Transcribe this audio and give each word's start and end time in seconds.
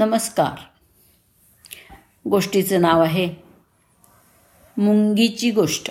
नमस्कार. 0.00 0.58
गोष्टीचं 2.28 2.80
नाव 2.80 3.02
आहे 3.02 3.34
मुंगीची 4.76 5.50
गोष्ट. 5.50 5.90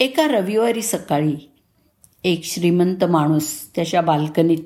एका 0.00 0.28
रविवारी 0.28 0.82
सकाळी 0.82 1.50
एक 2.24 2.44
श्रीमंत 2.44 3.04
माणूस 3.04 3.70
त्याच्या 3.74 4.00
बाल्कनीत 4.00 4.58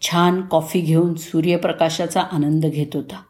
छान 0.00 0.42
कॉफी 0.42 0.80
घेऊन 0.80 1.14
सूर्यप्रकाशाचा 1.14 2.20
आनंद 2.20 2.66
घेत 2.66 2.96
होता. 2.96 3.22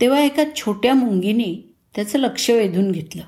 तेव्हा 0.00 0.20
एका 0.20 0.42
छोट्या 0.56 0.94
मुंगीने 0.94 1.74
त्याचं 1.94 2.18
लक्ष 2.18 2.50
वेधून 2.50 2.92
घेतलं. 2.92 3.24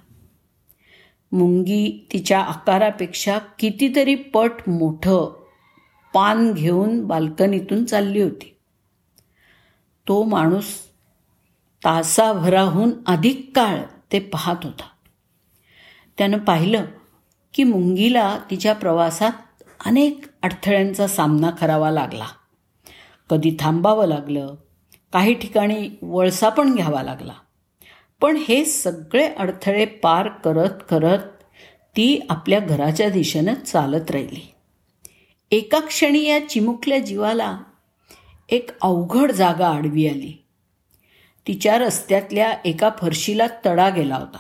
मुंगी 1.32 2.09
तिच्या 2.12 2.41
आकारापेक्षा 2.41 3.39
कितीतरी 3.39 4.14
पट 4.14 4.50
मोठं 4.66 5.48
पान 6.12 6.52
घेऊन 6.52 7.06
बाल्कनीतून 7.06 7.84
चालली 7.84 8.22
होती. 8.22 8.57
तो 10.08 10.22
माणूस 10.22 10.66
तासाभराहून 11.85 12.90
अधिक 13.07 13.50
काळ 13.57 13.79
ते 14.13 14.21
पाहत 14.21 14.57
होता. 14.63 14.89
त्यानं 16.18 16.39
पाहिलं 16.39 16.85
की 17.54 17.64
मुंगीला 17.64 18.39
तिच्या 18.50 18.72
प्रवासात 18.72 19.32
अनेक 19.86 20.25
अडथळ्यांचा 20.43 21.07
सामना 21.07 21.50
करावा 21.50 21.90
लागला. 21.90 22.27
कधी 23.30 23.57
थांबावं 23.61 24.07
लागलं 24.07 24.54
काही 25.13 25.35
ठिकाणी 25.35 25.88
वळसा 26.02 26.49
पण 26.49 26.75
घ्यावा 26.75 27.02
लागला. 27.02 27.32
पण 28.21 28.36
हे 28.36 28.64
सगळे 28.64 29.35
अडथळे 29.35 29.85
पार 29.85 30.29
करत 30.29 30.82
करत 30.90 31.18
ती 31.96 32.27
आपल्या 32.30 32.61
घराच्या 32.61 33.11
दिशेनं 33.11 33.55
चालत 33.55 34.11
राहिली. 34.11 34.55
एका 35.50 35.80
क्षणी 35.80 36.28
या 36.28 36.48
चिमुकल्या 36.48 36.98
जीवाला 36.98 37.58
एक 38.48 38.70
अवघड 38.80 39.33
जागा 39.33 39.69
आडवी 39.69 40.08
आली. 40.08 40.44
तिच्या 41.46 41.78
रस्त्यातल्या 41.78 42.55
एका 42.64 42.90
फरशीला 42.98 43.46
तडा 43.66 43.88
गेला 43.88 44.16
होता. 44.16 44.38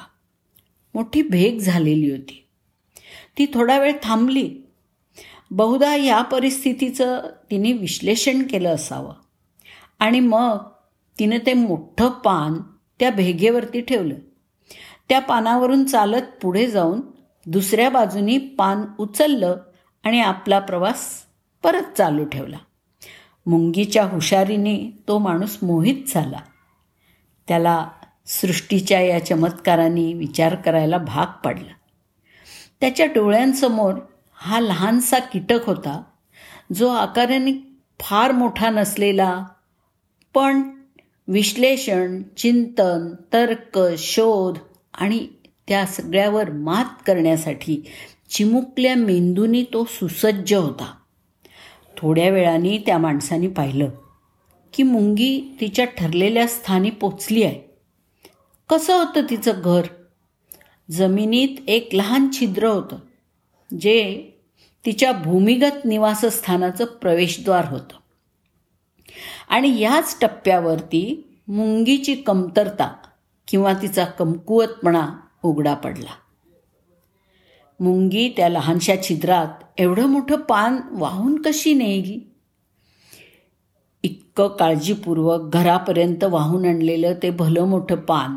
मोठी 0.94 1.22
भेग 1.22 1.58
झालेली 1.58 2.10
होती. 2.10 2.46
ती 3.38 3.46
थोडा 3.54 3.78
वेळ 3.78 3.92
थांबली. 4.02 4.58
बहुधा 5.50 5.96
या 5.96 6.22
परिस्थितीचं 6.22 7.22
तिने 7.50 7.72
विश्लेषण 7.72 8.42
केलं 8.42 8.74
असावं. 8.74 9.14
आणि 9.98 10.20
मग 10.20 10.56
तिनं 11.18 11.38
ते 11.46 11.54
मोठं 11.54 12.10
पान 12.10 12.54
त्या 13.00 13.10
भेगेवरती 13.10 13.80
ठेवलं. 13.80 14.14
त्या 15.08 15.18
पानावरून 15.18 15.84
चालत 15.84 16.22
पुढे 16.42 16.66
जाऊन 16.66 17.00
दुसऱ्या 17.46 17.90
बाजूनी 17.90 18.38
पान 18.38 18.82
उचललं 18.98 19.56
आणि 20.04 20.20
आपला 20.20 20.58
प्रवास 20.58 21.22
परत 21.62 21.96
चालू 21.98 22.24
ठेवला. 22.24 22.58
मुंगीच्या 23.46 24.04
हुशारीने 24.04 24.98
तो 25.08 25.18
माणूस 25.18 25.58
मोहित 25.62 26.04
झाला. 26.08 26.40
त्याला 27.48 27.88
सृष्टीच्या 28.26 29.00
या 29.00 29.26
चमत्काराने 29.26 30.12
विचार 30.12 30.54
करायला 30.54 30.98
भाग 30.98 31.26
पाडला. 31.44 31.72
त्याच्या 32.80 33.06
डोळ्यांसमोर 33.06 33.94
हा 34.32 34.60
लहानसा 34.60 35.18
कीटक 35.18 35.66
होता 35.66 36.02
जो 36.74 36.88
आकाराने 36.88 37.52
फार 38.00 38.32
मोठा 38.32 38.70
नसलेला 38.70 39.44
पण 40.34 40.62
विश्लेषण 41.28 42.22
चिंतन 42.36 43.14
तर्क 43.32 43.80
शोध 43.98 44.58
आणि 44.94 45.26
त्या 45.68 45.86
सगळ्यावर 45.86 46.50
मात 46.50 46.84
करण्यासाठी 47.06 47.82
चिमुकल्या 48.30 48.94
मेंदूनी 48.94 49.62
तो 49.62 49.84
सुसज्ज 49.84 50.54
होता. 50.54 50.94
थोड्या 51.96 52.30
वेळाने 52.30 52.78
त्या 52.78 52.98
माणसाने 52.98 53.48
पाहिलं 53.48 53.88
की 54.72 54.82
मुंगी 54.82 55.56
तिच्या 55.60 55.84
ठरलेल्या 55.84 56.46
स्थानी 56.46 56.90
पोचली 56.90 57.42
आहे. 57.42 57.60
कसं 58.68 58.98
होतं 58.98 59.30
तिचं 59.30 59.52
घर? 59.64 59.82
जमिनीत 60.90 61.48
एक 61.68 61.88
लहान 61.92 62.28
छिद्र 62.32 62.66
होतं 62.66 62.98
जे 63.80 64.28
तिच्या 64.86 65.12
भूमिगत 65.12 65.84
निवासस्थानाचं 65.84 66.84
प्रवेशद्वार 66.84 67.64
होतं. 67.68 67.94
आणि 69.48 69.80
याच 69.80 70.18
टप्प्यावरती 70.20 71.28
मुंगीची 71.48 72.14
कमतरता 72.14 72.96
किंवा 73.48 73.72
तिचा 73.72 74.04
कमकुवतपणा 74.04 75.08
उघडा 75.42 75.74
पडला. 75.74 76.10
मुंगी 77.80 78.32
त्या 78.36 78.48
लहानशा 78.48 78.94
छिद्रात 79.02 79.48
एवढं 79.78 80.06
मोठं 80.06 80.36
पान 80.36 80.78
वाहून 80.90 81.42
कशी 81.42 81.74
नेईल 81.74 82.20
इतकं 84.02 84.48
काळजीपूर्वक 84.48 85.52
घरापर्यंत 85.52 86.24
वाहून 86.24 86.64
आणलेलं 86.64 87.14
ते 87.22 87.30
भलं 87.30 87.64
मोठं 87.64 87.96
पान. 87.96 88.36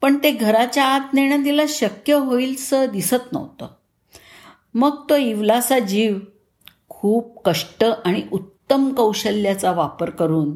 पण 0.00 0.18
ते 0.22 0.30
घराच्या 0.30 0.84
आत 0.84 1.14
नेणं 1.14 1.44
तिला 1.44 1.62
शक्य 1.68 2.14
होईलसं 2.14 2.86
दिसत 2.92 3.32
नव्हतं. 3.32 3.66
मग 4.74 5.10
तो 5.10 5.16
इवलासा 5.16 5.78
जीव 5.78 6.18
खूप 6.88 7.42
कष्ट 7.44 7.84
आणि 8.04 8.22
उत्तम 8.70 8.92
कौशल्याचा 8.94 9.70
वापर 9.72 10.10
करून 10.10 10.54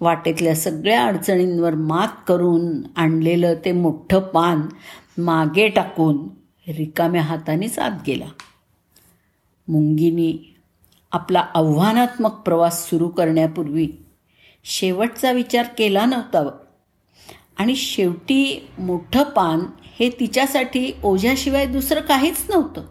वाटेतल्या 0.00 0.54
सगळ्या 0.54 1.04
अडचणींवर 1.06 1.74
मात 1.74 2.08
करून 2.28 2.82
आणलेलं 2.96 3.54
ते 3.64 3.72
मोठं 3.72 4.20
पान 4.20 4.60
मागे 5.18 5.68
टाकून 5.68 6.18
रिकाम्या 6.68 7.22
हातानेच 7.22 7.78
आत 7.78 7.90
गेला. 8.06 8.24
मुंगीनी 9.68 10.56
आपला 11.12 11.44
आव्हानात्मक 11.54 12.32
प्रवास 12.32 12.90
सुरू 12.90 13.08
करण्यापूर्वी 13.08 13.88
शेवटचा 14.64 15.32
विचार 15.32 15.66
केला 15.78 16.04
नव्हता 16.06 16.50
आणि 17.58 17.76
शेवटी 17.76 18.68
मोठं 18.78 19.22
पान 19.22 19.60
हे 20.00 20.10
तिच्यासाठी 20.20 20.92
ओझ्याशिवाय 21.02 21.66
दुसरं 21.66 22.00
काहीच 22.00 22.44
नव्हतं. 22.50 22.84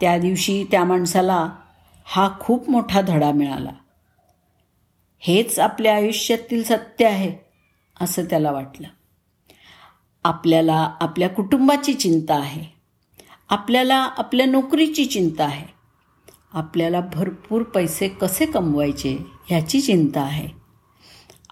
त्या 0.00 0.18
दिवशी 0.18 0.64
त्या 0.70 0.84
माणसाला 0.84 1.48
हा 2.08 2.28
खूप 2.40 2.70
मोठा 2.70 3.00
धडा 3.00 3.32
मिळाला. 3.32 3.70
हेच 5.18 5.58
आपल्या 5.58 5.94
आयुष्यातील 5.94 6.62
सत्य 6.62 7.06
आहे 7.06 7.34
असं 8.00 8.24
त्याला 8.24 8.52
वाटलं. 8.52 8.88
आपल्याला 10.24 10.94
आपल्या 11.00 11.28
कुटुंबाची 11.28 11.94
चिंता 11.94 12.34
आहे. 12.34 12.64
आपल्याला 13.48 13.96
आपल्या 13.96 14.46
नोकरीची 14.46 15.06
चिंता 15.06 15.44
आहे. 15.44 15.66
आपल्याला 16.52 17.00
भरपूर 17.00 17.62
पैसे 17.62 18.08
कसे 18.08 18.46
कमवायचे 18.46 19.18
ह्याची 19.46 19.80
चिंता 19.80 20.20
आहे. 20.20 20.48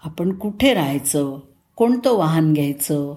आपण 0.03 0.37
कुठे 0.37 0.73
राहायचं 0.73 1.39
कोणतं 1.75 2.17
वाहन 2.17 2.53
घ्यायचं 2.53 3.15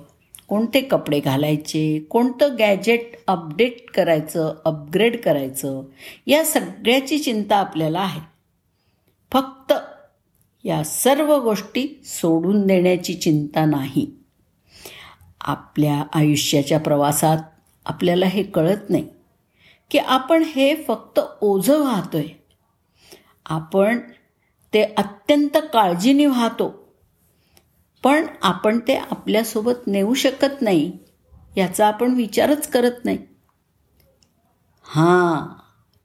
कोणते 0.48 0.80
कपडे 0.80 1.20
घालायचे 1.20 1.98
कोणतं 2.10 2.56
गॅजेट 2.58 3.12
अपडेट 3.26 3.90
करायचं 3.90 4.54
अपग्रेड 4.64 5.20
करायचं 5.20 5.82
या 6.26 6.44
सगळ्याची 6.44 7.18
चिंता 7.18 7.56
आपल्याला 7.56 8.00
आहे. 8.00 8.20
फक्त 9.32 9.72
या 10.64 10.84
सर्व 10.84 11.38
गोष्टी 11.38 12.00
सोडून 12.04 12.66
देण्याची 12.66 13.14
चिंता 13.14 13.64
नाही. 13.64 14.10
आपल्या 15.40 16.04
आयुष्याच्या 16.12 16.80
प्रवासात 16.80 17.38
आपल्याला 17.86 18.26
हे 18.26 18.42
कळत 18.42 18.90
नाही 18.90 19.08
की 19.90 19.98
आपण 19.98 20.42
हे 20.42 20.74
फक्त 20.74 21.20
ओझं 21.40 21.84
वाहतोय. 21.84 22.26
आपण 23.46 23.98
ते 24.74 24.82
अत्यंत 24.82 25.56
काळजीने 25.56 26.26
वाहतो. 26.26 26.87
पण 28.04 28.26
आपण 28.42 28.78
ते 28.78 28.96
आपल्यासोबत 28.96 29.86
नेऊ 29.86 30.14
शकत 30.14 30.62
नाही 30.62 30.92
याचा 31.56 31.86
आपण 31.86 32.14
विचारच 32.14 32.68
करत 32.68 33.04
नाही. 33.04 33.18
हां 34.82 35.42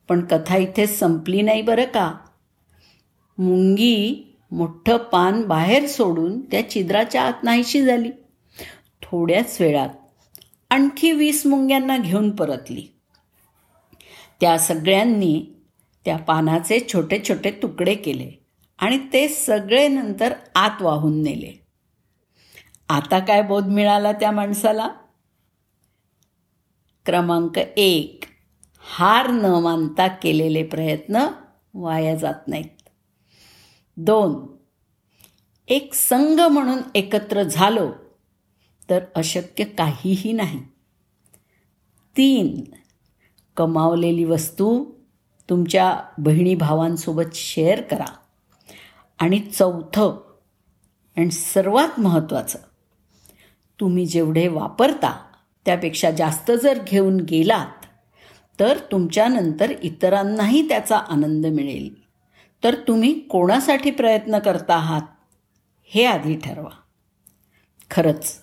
पण 0.10 0.26
कथा 0.26 0.58
इथे 0.58 0.88
संपली 0.88 1.42
नाही 1.42 1.62
बरं 1.62 1.86
का? 1.86 2.14
मुंगी 3.38 4.24
मोठं 4.52 4.98
पान 4.98 5.44
बाहेर 5.44 5.88
सोडून 5.88 6.42
त्या 6.42 6.70
छिद्राच्या 6.70 7.24
आत 7.24 7.44
नाहीशी 7.44 7.86
झाली. 7.86 8.12
थोड्याच 9.02 9.62
वेळात 9.62 9.90
आणखी 10.70 11.12
वीस 11.12 11.46
मुंग्यांना 11.46 11.98
घेऊन 11.98 12.32
परतली. 12.32 12.88
त्या 14.42 14.58
सगळ्यांनी 14.58 15.46
त्या 16.06 16.18
पानाचे 16.18 16.80
छोटे 16.94 17.22
छोटे 17.30 17.52
तुकडे 17.52 17.96
केले 17.96 18.46
आणि 18.80 18.98
ते 19.14 19.28
सगळे 19.28 19.88
नंतर 19.88 20.34
आत 20.56 20.82
वाहून 20.82 21.24
नेले. 21.24 21.63
आता 22.90 23.20
काय 23.20 23.42
बोध 23.42 23.66
मिळाला 23.66 24.12
त्या 24.12 24.32
माणसाला? 24.32 24.88
क्रमांक 27.06 27.58
एक. 27.78 28.24
हार 28.80 29.30
न 29.30 29.46
मानता 29.46 30.08
केलेले 30.08 30.64
प्रयत्न 30.64 31.28
वाया 31.74 32.16
जात 32.16 32.48
नाहीत. 32.48 32.90
दोन. 33.98 34.46
एक 35.68 35.94
संघ 35.94 36.40
म्हणून 36.40 36.80
एकत्र 36.96 37.44
झालो 37.44 37.92
तर 38.90 39.00
अशक्य 39.16 39.64
काहीही 39.64 40.32
नाही. 40.32 40.60
तीन. 42.18 42.64
कमावलेली 43.58 44.24
वस्तू 44.24 44.86
तुमच्या 45.50 46.04
बहिणी 46.18 46.56
भावांसोबत 46.56 47.34
शेअर 47.34 47.82
करा. 47.82 48.16
आणि 49.20 49.40
चौथं 49.40 50.34
आणि 51.18 51.32
सर्वात 51.32 52.00
महत्त्वाचं 52.00 52.60
तुम्ही 53.80 54.06
जेवढे 54.06 54.48
वापरता 54.48 55.26
त्यापेक्षा 55.66 56.12
जास्त 56.12 56.52
जर 56.52 56.80
घेऊन 56.88 57.18
गेलात 57.18 57.86
तर 58.60 58.78
तुमच्यानंतर 58.92 59.74
इतरांनाही 59.84 60.68
त्याचा 60.68 60.98
आनंद 60.98 61.46
मिळेल. 61.46 62.04
तर 62.64 62.76
तुम्ही 62.76 63.20
कोणासाठी 63.20 63.92
प्रयत्न 63.92 64.40
करता 64.40 64.76
आहात 64.76 65.02
हे 65.86 66.06
आधी 66.06 66.40
ठरवा. 66.44 66.70
खरंच 67.92 68.42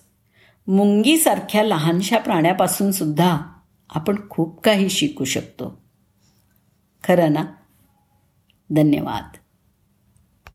मुंगीसारख्या 0.67 1.63
लहानशा 1.63 2.17
प्राण्यापासून 2.17 2.91
सुद्धा 2.91 3.37
आपण 3.89 4.29
खूप 4.29 4.61
काही 4.61 4.89
शिकू 4.89 5.23
शकतो. 5.23 5.81
खरं 7.03 7.33
ना? 7.33 7.43
धन्यवाद. 8.69 9.37